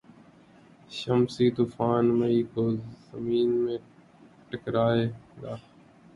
[0.91, 2.63] شمسی طوفان مئی کو
[3.07, 3.75] زمین سے
[4.49, 5.05] ٹکرائے
[5.41, 5.53] گا